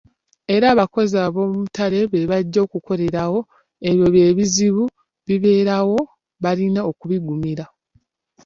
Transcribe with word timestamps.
Era 0.55 0.65
abakozi 0.73 1.15
aboomubutale 1.25 1.99
be 2.11 2.21
bajja 2.31 2.59
okukolerawo, 2.65 3.39
ebyo 3.89 4.07
bizibu 4.37 4.83
bibeerawo 5.27 5.99
balina 6.43 6.79
okubigumira. 6.89 7.65